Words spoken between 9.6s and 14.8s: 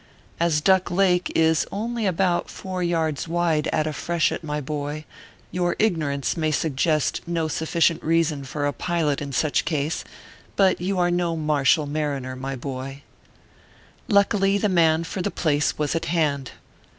a case; but you are no martial manner, my boy. Luckily the